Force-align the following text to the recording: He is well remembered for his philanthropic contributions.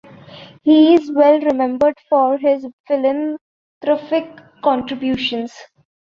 He 0.63 0.95
is 0.95 1.11
well 1.11 1.39
remembered 1.41 1.95
for 2.09 2.39
his 2.39 2.65
philanthropic 2.87 4.25
contributions. 4.63 5.53